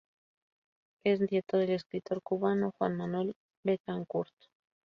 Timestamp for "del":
1.59-1.69